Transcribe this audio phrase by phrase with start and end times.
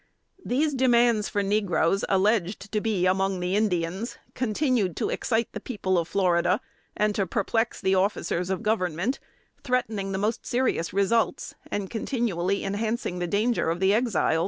[0.43, 5.99] These demands for negroes alleged to be among the Indians, continued to excite the people
[5.99, 6.59] of Florida
[6.97, 9.19] and to perplex the officers of Government,
[9.63, 14.39] threatening the most serious results, and continually enhancing the dangers of the Exiles.